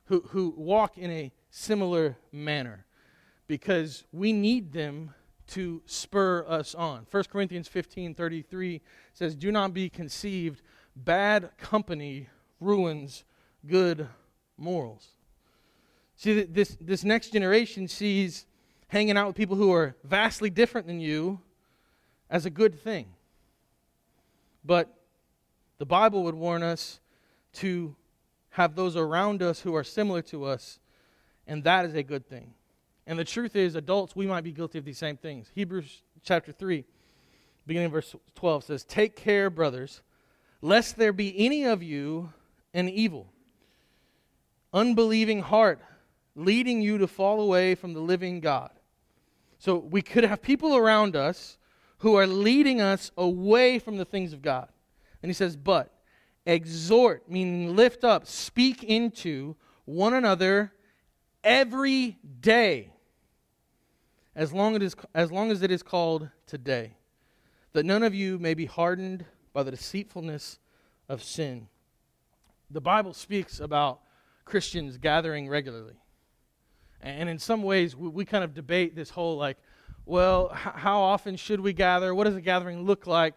[0.05, 2.85] who, who walk in a similar manner,
[3.47, 5.15] because we need them
[5.49, 7.07] to spur us on.
[7.11, 8.81] 1 Corinthians 15 33
[9.13, 10.63] says, Do not be conceived
[10.97, 12.29] bad company
[12.61, 13.25] ruins
[13.67, 14.09] good
[14.57, 15.09] morals.
[16.17, 18.47] See, this, this next generation sees
[18.89, 21.41] hanging out with people who are vastly different than you
[22.31, 23.07] as a good thing.
[24.65, 24.93] But
[25.79, 27.01] the Bible would warn us
[27.55, 27.95] to
[28.51, 30.79] have those around us who are similar to us,
[31.47, 32.55] and that is a good thing.
[33.07, 35.51] And the truth is, adults, we might be guilty of these same things.
[35.55, 36.85] Hebrews chapter 3,
[37.67, 40.01] beginning verse 12 says, Take care, brothers
[40.61, 42.33] lest there be any of you
[42.75, 43.33] an evil,
[44.73, 45.81] unbelieving heart
[46.35, 48.71] leading you to fall away from the living God.
[49.59, 51.57] So we could have people around us
[51.99, 54.69] who are leading us away from the things of God.
[55.23, 55.91] And he says, but
[56.45, 60.73] exhort, meaning lift up, speak into one another
[61.43, 62.91] every day,
[64.35, 64.81] as long,
[65.15, 66.93] as long as it is called today,
[67.73, 69.25] that none of you may be hardened
[69.57, 70.59] by the deceitfulness
[71.09, 71.67] of sin.
[72.71, 74.01] The Bible speaks about
[74.45, 75.97] Christians gathering regularly.
[77.01, 79.57] And in some ways, we, we kind of debate this whole like,
[80.05, 82.15] well, h- how often should we gather?
[82.15, 83.33] What does a gathering look like?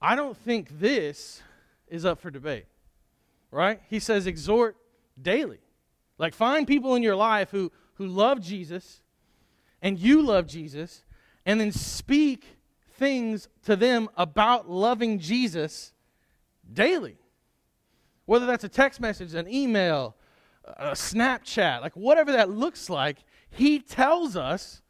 [0.00, 1.42] I don't think this
[1.88, 2.66] is up for debate,
[3.50, 3.80] right?
[3.90, 4.76] He says, exhort
[5.20, 5.58] daily.
[6.18, 9.02] Like, find people in your life who, who love Jesus
[9.82, 11.02] and you love Jesus,
[11.44, 12.57] and then speak
[12.98, 15.92] things to them about loving Jesus
[16.70, 17.16] daily.
[18.26, 20.16] Whether that's a text message, an email,
[20.64, 23.18] a Snapchat, like whatever that looks like,
[23.50, 24.82] he tells us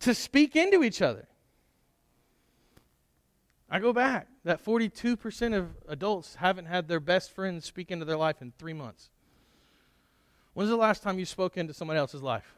[0.00, 1.28] to speak into each other.
[3.70, 4.28] I go back.
[4.44, 8.72] That 42% of adults haven't had their best friend speak into their life in three
[8.72, 9.10] months.
[10.54, 12.54] When's the last time you spoke into someone else's life?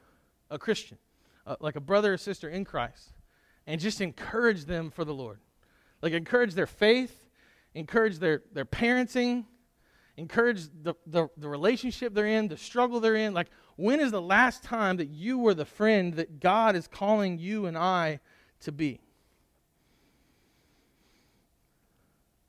[0.50, 0.98] A Christian,
[1.46, 3.12] uh, like a brother or sister in Christ
[3.70, 5.38] and just encourage them for the Lord.
[6.02, 7.28] Like encourage their faith,
[7.72, 9.44] encourage their, their parenting,
[10.16, 13.32] encourage the, the, the relationship they're in, the struggle they're in.
[13.32, 17.38] Like, when is the last time that you were the friend that God is calling
[17.38, 18.18] you and I
[18.62, 19.00] to be?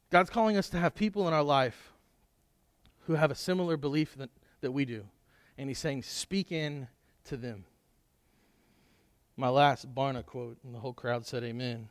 [0.09, 1.93] God's calling us to have people in our life
[3.01, 4.31] who have a similar belief that,
[4.61, 5.05] that we do.
[5.55, 6.87] And He's saying, speak in
[7.25, 7.65] to them
[9.37, 11.87] my last Barna quote, and the whole crowd said amen.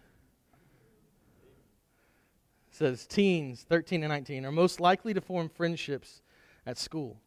[2.71, 6.23] It says teens, 13 and 19, are most likely to form friendships
[6.67, 7.21] at school.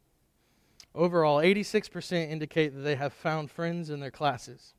[0.96, 4.74] Overall, 86% indicate that they have found friends in their classes.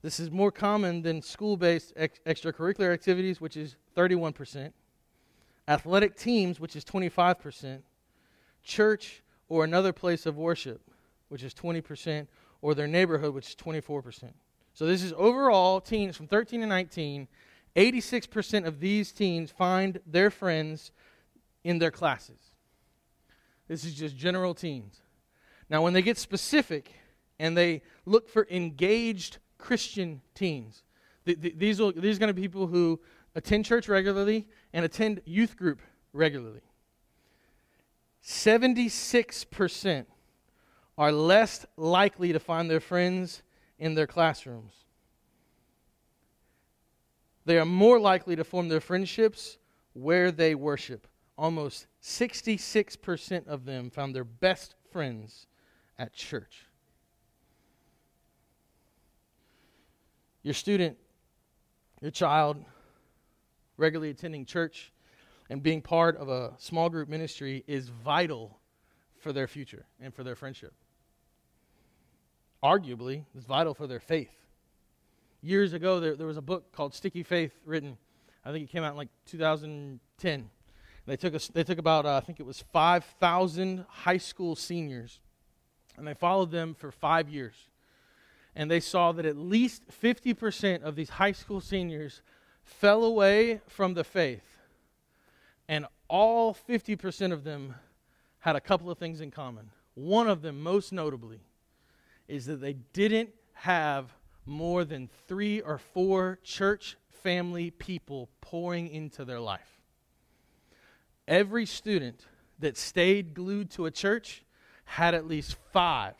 [0.00, 4.72] This is more common than school based ex- extracurricular activities, which is 31%,
[5.68, 7.82] athletic teams, which is 25%,
[8.62, 10.80] church or another place of worship,
[11.28, 12.26] which is 20%,
[12.62, 14.32] or their neighborhood, which is 24%.
[14.74, 17.28] So this is overall teens from 13 to 19.
[17.76, 20.92] 86% of these teens find their friends
[21.64, 22.38] in their classes.
[23.68, 25.00] This is just general teens.
[25.70, 26.92] Now, when they get specific
[27.38, 30.82] and they look for engaged Christian teens.
[31.24, 33.00] The, the, these, will, these are going to be people who
[33.34, 35.80] attend church regularly and attend youth group
[36.12, 36.60] regularly.
[38.24, 40.06] 76%
[40.98, 43.42] are less likely to find their friends
[43.82, 44.72] in their classrooms.
[47.44, 49.58] They are more likely to form their friendships
[49.92, 51.08] where they worship.
[51.36, 55.48] Almost 66% of them found their best friends
[55.98, 56.66] at church.
[60.44, 60.96] Your student,
[62.00, 62.64] your child,
[63.76, 64.92] regularly attending church
[65.50, 68.60] and being part of a small group ministry is vital
[69.18, 70.72] for their future and for their friendship.
[72.62, 74.30] Arguably, is vital for their faith.
[75.42, 77.96] Years ago, there, there was a book called Sticky Faith written.
[78.44, 80.50] I think it came out in like 2010.
[81.04, 85.20] They took, a, they took about, uh, I think it was 5,000 high school seniors,
[85.96, 87.54] and they followed them for five years.
[88.54, 92.22] And they saw that at least 50% of these high school seniors
[92.62, 94.58] fell away from the faith.
[95.68, 97.74] And all 50% of them
[98.40, 99.70] had a couple of things in common.
[99.94, 101.40] One of them, most notably,
[102.28, 104.12] is that they didn't have
[104.44, 109.80] more than three or four church family people pouring into their life.
[111.28, 112.26] Every student
[112.58, 114.42] that stayed glued to a church
[114.84, 116.14] had at least five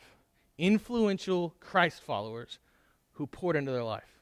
[0.57, 2.59] influential Christ followers
[3.13, 4.21] who poured into their life.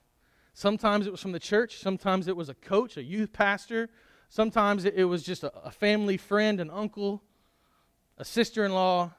[0.53, 3.89] Sometimes it was from the church, sometimes it was a coach, a youth pastor,
[4.29, 7.23] sometimes it was just a, family friend, an uncle,
[8.17, 9.11] a sister in law,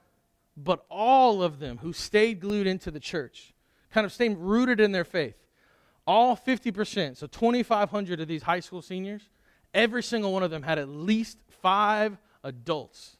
[0.57, 3.53] but all of them who stayed glued into the church,
[3.93, 5.37] kind of stayed rooted in their faith,
[6.07, 9.29] all 50%, so 2,500 of these high school seniors,
[9.73, 13.17] every single one of them had at least five adults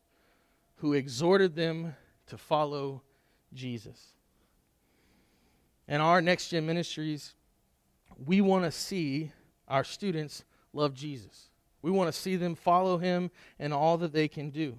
[0.77, 1.95] who exhorted them
[2.27, 3.03] to follow
[3.55, 4.15] Jesus.
[5.87, 7.35] And our next gen ministries,
[8.25, 9.33] we want to see
[9.69, 11.51] our students love Jesus.
[11.83, 14.79] We want to see them follow him and all that they can do.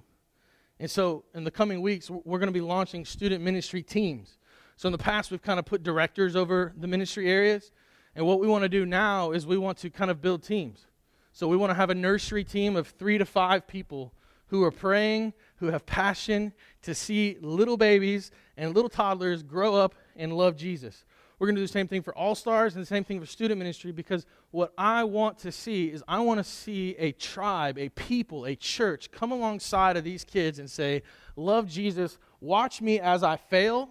[0.79, 4.37] And so, in the coming weeks, we're going to be launching student ministry teams.
[4.75, 7.71] So, in the past, we've kind of put directors over the ministry areas.
[8.15, 10.85] And what we want to do now is we want to kind of build teams.
[11.31, 14.13] So, we want to have a nursery team of three to five people
[14.47, 19.95] who are praying, who have passion to see little babies and little toddlers grow up
[20.15, 21.05] and love Jesus.
[21.43, 23.25] We're going to do the same thing for All Stars and the same thing for
[23.25, 27.77] student ministry because what I want to see is I want to see a tribe,
[27.77, 31.03] a people, a church come alongside of these kids and say,
[31.35, 33.89] Love Jesus, watch me as I fail,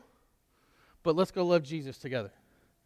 [1.03, 2.33] but let's go love Jesus together.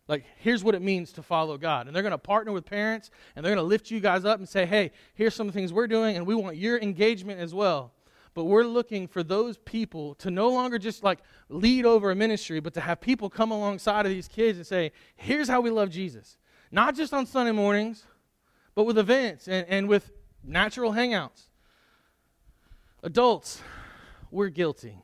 [0.09, 1.87] Like, here's what it means to follow God.
[1.87, 4.40] And they're going to partner with parents and they're going to lift you guys up
[4.40, 7.38] and say, hey, here's some of the things we're doing, and we want your engagement
[7.38, 7.92] as well
[8.37, 12.61] but we're looking for those people to no longer just like lead over a ministry,
[12.61, 15.88] but to have people come alongside of these kids and say, here's how we love
[15.88, 16.37] Jesus.
[16.70, 18.05] Not just on Sunday mornings,
[18.75, 20.11] but with events and, and with
[20.44, 21.44] natural hangouts.
[23.03, 23.62] Adults,
[24.31, 24.99] we're guilty.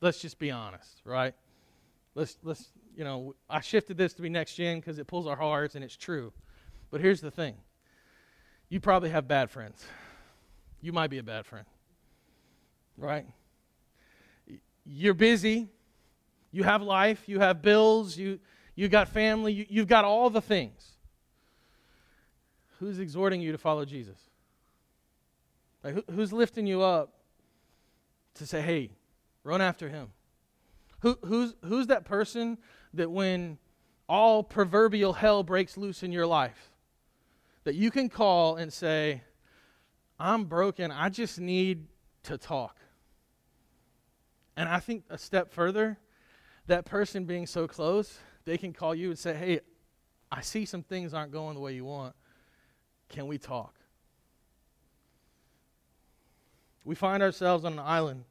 [0.00, 1.34] Let's just be honest, right?
[2.16, 5.36] Let's, let's you know, I shifted this to be next gen because it pulls our
[5.36, 6.32] hearts and it's true.
[6.90, 7.54] But here's the thing
[8.68, 9.86] you probably have bad friends.
[10.80, 11.64] You might be a bad friend
[12.96, 13.26] right?
[14.84, 15.68] You're busy.
[16.50, 17.28] You have life.
[17.28, 18.16] You have bills.
[18.16, 18.40] You,
[18.74, 19.52] you got family.
[19.52, 20.92] You, you've got all the things.
[22.78, 24.18] Who's exhorting you to follow Jesus?
[25.84, 27.12] Like, who, who's lifting you up
[28.34, 28.90] to say, hey,
[29.44, 30.08] run after him?
[31.00, 32.58] Who, who's, who's that person
[32.94, 33.58] that when
[34.08, 36.70] all proverbial hell breaks loose in your life,
[37.64, 39.22] that you can call and say,
[40.18, 40.90] I'm broken.
[40.90, 41.86] I just need
[42.24, 42.76] to talk.
[44.56, 45.98] And I think a step further,
[46.66, 49.60] that person being so close, they can call you and say, Hey,
[50.30, 52.14] I see some things aren't going the way you want.
[53.08, 53.74] Can we talk?
[56.84, 58.24] We find ourselves on an island.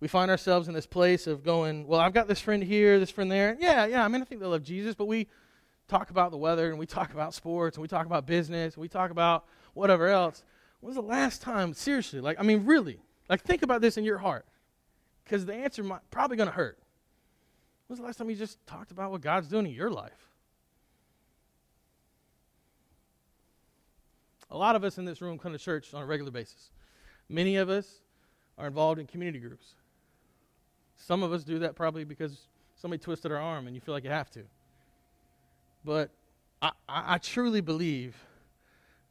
[0.00, 3.10] We find ourselves in this place of going, Well, I've got this friend here, this
[3.10, 3.56] friend there.
[3.58, 5.26] Yeah, yeah, I mean, I think they love Jesus, but we
[5.88, 8.80] talk about the weather and we talk about sports and we talk about business and
[8.80, 10.44] we talk about whatever else.
[10.80, 14.04] When was the last time, seriously, like, I mean, really, like, think about this in
[14.04, 14.46] your heart
[15.30, 16.76] because the answer might probably going to hurt.
[17.86, 20.28] When's the last time you just talked about what God's doing in your life?
[24.50, 26.70] A lot of us in this room come to church on a regular basis.
[27.28, 28.00] Many of us
[28.58, 29.74] are involved in community groups.
[30.96, 34.02] Some of us do that probably because somebody twisted our arm and you feel like
[34.02, 34.42] you have to.
[35.84, 36.10] But
[36.60, 38.16] I, I, truly believe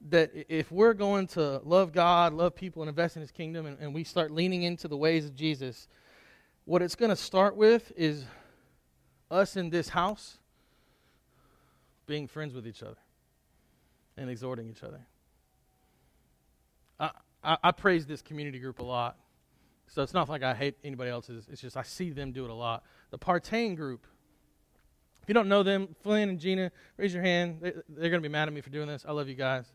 [0.10, 3.78] that if we're going to love God, love people, and invest in His kingdom, and,
[3.80, 5.88] and we start leaning into the ways of Jesus,
[6.66, 8.26] what it's going to start with is
[9.32, 10.38] us in this house
[12.05, 12.97] being friends with each other
[14.18, 14.99] and exhorting each other.
[16.99, 17.12] I,
[17.43, 19.18] I, I praise this community group a lot.
[19.88, 21.47] So it's not like I hate anybody else's.
[21.51, 22.84] It's just I see them do it a lot.
[23.10, 24.05] The Partain group.
[25.24, 27.57] If you don't know them, Flynn and Gina, raise your hand.
[27.62, 29.05] They, they're going to be mad at me for doing this.
[29.07, 29.72] I love you guys.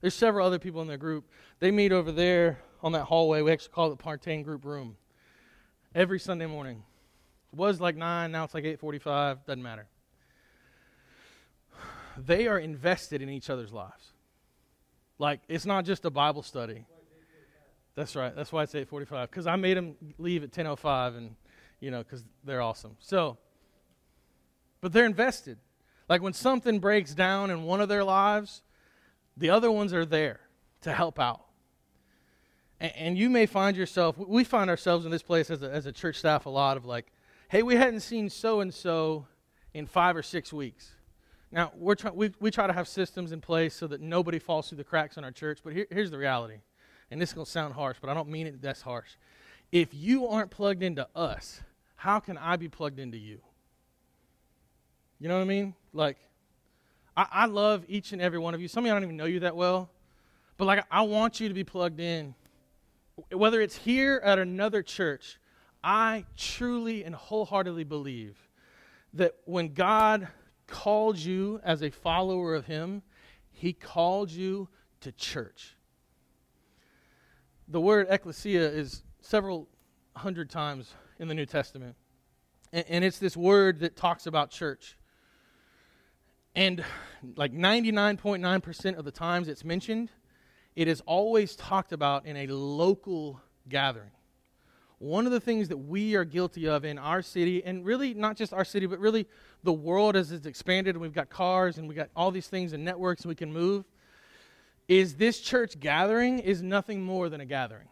[0.00, 1.30] There's several other people in their group.
[1.58, 3.40] They meet over there on that hallway.
[3.40, 4.96] We actually call it the Partain group room.
[5.94, 6.82] Every Sunday morning.
[7.52, 9.86] It was like 9, now it's like 8:45, doesn't matter.
[12.18, 14.12] They are invested in each other's lives.
[15.18, 16.86] Like it's not just a Bible study.
[17.94, 18.34] That's right.
[18.34, 21.36] That's why it's 8:45 cuz I made them leave at 10:05 and
[21.80, 22.96] you know cuz they're awesome.
[23.00, 23.38] So
[24.80, 25.58] but they're invested.
[26.08, 28.62] Like when something breaks down in one of their lives,
[29.36, 30.40] the other ones are there
[30.82, 31.45] to help out.
[32.80, 35.86] And, and you may find yourself, we find ourselves in this place as a, as
[35.86, 37.12] a church staff a lot of like,
[37.48, 39.26] hey, we hadn't seen so and so
[39.74, 40.92] in five or six weeks.
[41.52, 44.68] Now, we're try- we, we try to have systems in place so that nobody falls
[44.68, 46.60] through the cracks in our church, but here, here's the reality.
[47.10, 49.10] And this is going to sound harsh, but I don't mean it that's harsh.
[49.70, 51.60] If you aren't plugged into us,
[51.94, 53.40] how can I be plugged into you?
[55.18, 55.74] You know what I mean?
[55.92, 56.18] Like,
[57.16, 58.68] I, I love each and every one of you.
[58.68, 59.88] Some of you I don't even know you that well,
[60.56, 62.34] but like I want you to be plugged in.
[63.32, 65.38] Whether it's here at another church,
[65.82, 68.36] I truly and wholeheartedly believe
[69.14, 70.28] that when God
[70.66, 73.02] called you as a follower of Him,
[73.50, 74.68] He called you
[75.00, 75.76] to church.
[77.68, 79.68] The word ecclesia is several
[80.14, 81.96] hundred times in the New Testament.
[82.72, 84.96] And, and, it's this word that talks about church.
[86.54, 86.84] And
[87.36, 90.10] like 99.9% of the times it's mentioned,
[90.76, 94.10] it is always talked about in a local gathering.
[94.98, 98.36] One of the things that we are guilty of in our city, and really not
[98.36, 99.26] just our city, but really
[99.62, 102.72] the world as it's expanded, and we've got cars and we've got all these things
[102.72, 103.84] and networks and we can move,
[104.88, 107.88] is this church gathering is nothing more than a gathering.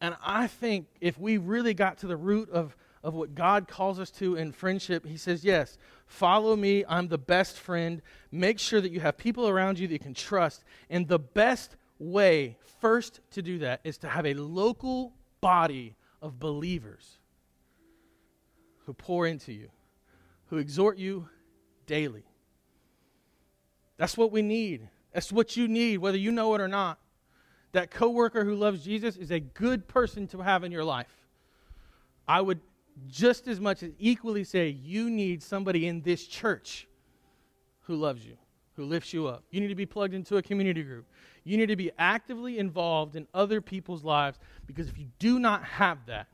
[0.00, 3.98] And I think if we really got to the root of of what God calls
[3.98, 6.84] us to in friendship, He says, Yes, follow me.
[6.88, 8.02] I'm the best friend.
[8.30, 10.64] Make sure that you have people around you that you can trust.
[10.90, 16.38] And the best way, first, to do that is to have a local body of
[16.38, 17.18] believers
[18.84, 19.70] who pour into you,
[20.46, 21.28] who exhort you
[21.86, 22.24] daily.
[23.96, 24.88] That's what we need.
[25.12, 26.98] That's what you need, whether you know it or not.
[27.72, 31.12] That coworker who loves Jesus is a good person to have in your life.
[32.26, 32.60] I would
[33.08, 36.88] just as much as equally say you need somebody in this church
[37.82, 38.36] who loves you,
[38.74, 39.44] who lifts you up.
[39.50, 41.06] You need to be plugged into a community group.
[41.44, 45.64] You need to be actively involved in other people's lives because if you do not
[45.64, 46.28] have that,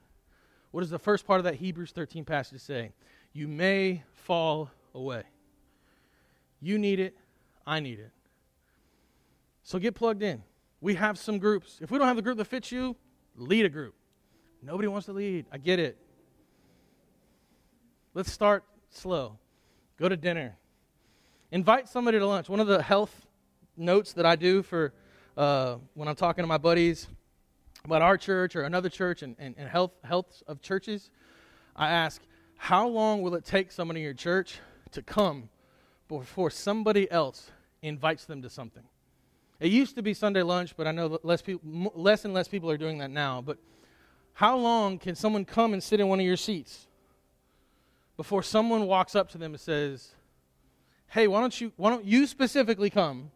[0.71, 2.93] what does the first part of that Hebrews 13 passage say?
[3.33, 5.23] You may fall away.
[6.61, 7.17] You need it,
[7.67, 8.11] I need it.
[9.63, 10.43] So get plugged in.
[10.81, 11.79] We have some groups.
[11.81, 12.97] If we don't have the group that fits you,
[13.37, 13.95] lead a group.
[14.63, 15.47] Nobody wants to lead.
[15.53, 15.97] I get it.
[18.17, 19.37] Let's start slow.
[19.99, 20.57] Go to dinner.
[21.51, 22.49] Invite somebody to lunch.
[22.49, 23.27] One of the health
[23.77, 24.95] notes that I do for
[25.37, 27.09] uh, when I'm talking to my buddies
[27.85, 31.11] about our church or another church and, and, and health, health of churches,
[31.77, 32.23] I ask,
[32.57, 34.61] how long will it take somebody in your church
[34.93, 35.51] to come
[36.09, 37.51] before somebody else
[37.83, 38.85] invites them to something?
[39.61, 42.71] It used to be Sunday lunch, but I know less, people, less and less people
[42.71, 43.43] are doing that now.
[43.43, 43.59] But
[44.33, 46.86] how long can someone come and sit in one of your seats?
[48.17, 50.15] Before someone walks up to them and says,
[51.09, 53.31] Hey, why don't you, why don't you specifically come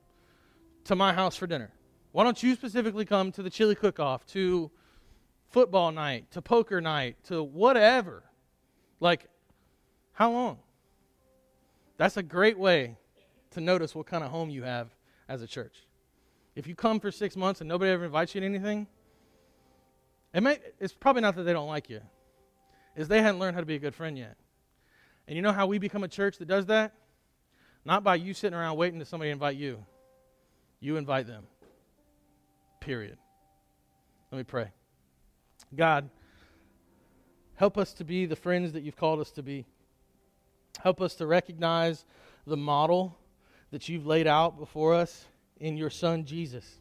[0.85, 1.71] to my house for dinner?
[2.13, 4.71] Why don't you specifically come to the chili cook off, to
[5.49, 8.25] football night, to poker night, to whatever?
[8.99, 9.27] Like,
[10.13, 10.59] how long?
[11.97, 12.97] That's a great way
[13.51, 14.89] to notice what kind of home you have
[15.29, 15.87] as a church.
[16.57, 18.87] If you come for six months and nobody ever invites you to anything,
[20.35, 22.01] it may, it's probably not that they don't like you,
[22.97, 24.37] is they hadn't learned how to be a good friend yet.
[25.31, 26.93] And you know how we become a church that does that?
[27.85, 29.87] Not by you sitting around waiting to somebody invite you.
[30.81, 31.45] You invite them.
[32.81, 33.17] Period.
[34.33, 34.73] Let me pray.
[35.77, 36.11] God,
[37.55, 39.67] help us to be the friends that you've called us to be.
[40.83, 42.07] Help us to recognize
[42.45, 43.17] the model
[43.71, 45.27] that you've laid out before us
[45.61, 46.81] in your Son, Jesus,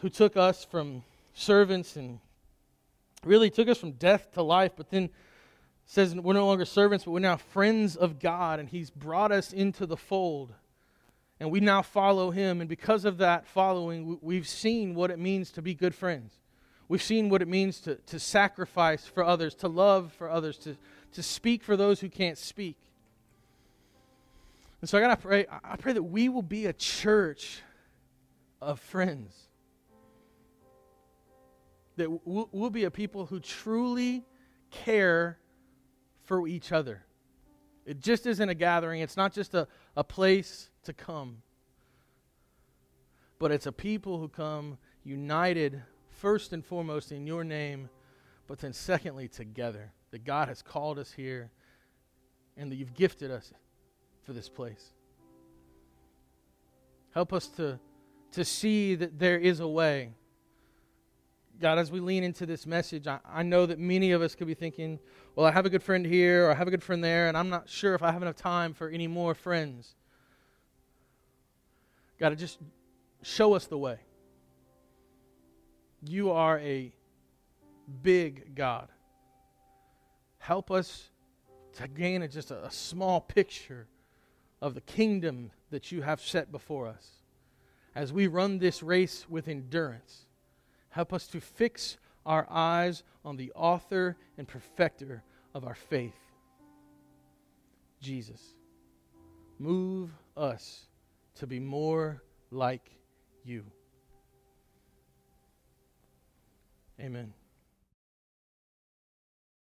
[0.00, 1.02] who took us from
[1.32, 2.20] servants and
[3.24, 5.08] really took us from death to life, but then
[5.90, 9.54] says we're no longer servants, but we're now friends of God, and He's brought us
[9.54, 10.52] into the fold.
[11.40, 12.60] And we now follow Him.
[12.60, 16.34] And because of that following, we've seen what it means to be good friends.
[16.88, 20.76] We've seen what it means to, to sacrifice for others, to love for others, to,
[21.12, 22.76] to speak for those who can't speak.
[24.82, 25.46] And so I gotta pray.
[25.64, 27.62] I pray that we will be a church
[28.60, 29.34] of friends.
[31.96, 34.24] That we'll, we'll be a people who truly
[34.70, 35.38] care
[36.28, 37.02] for each other.
[37.86, 39.66] It just isn't a gathering, it's not just a,
[39.96, 41.38] a place to come,
[43.38, 47.88] but it's a people who come united first and foremost in your name,
[48.46, 49.90] but then secondly together.
[50.10, 51.50] That God has called us here
[52.56, 53.52] and that you've gifted us
[54.22, 54.92] for this place.
[57.12, 57.78] Help us to,
[58.32, 60.12] to see that there is a way
[61.60, 64.46] God, as we lean into this message, I, I know that many of us could
[64.46, 65.00] be thinking,
[65.34, 67.36] well, I have a good friend here or I have a good friend there, and
[67.36, 69.96] I'm not sure if I have enough time for any more friends.
[72.20, 72.58] God, just
[73.22, 73.98] show us the way.
[76.02, 76.92] You are a
[78.02, 78.88] big God.
[80.38, 81.10] Help us
[81.74, 83.88] to gain a, just a, a small picture
[84.62, 87.10] of the kingdom that you have set before us
[87.94, 90.27] as we run this race with endurance
[90.90, 95.22] Help us to fix our eyes on the author and perfecter
[95.54, 96.18] of our faith,
[98.00, 98.54] Jesus.
[99.58, 100.86] Move us
[101.36, 102.90] to be more like
[103.44, 103.64] you.
[107.00, 107.32] Amen.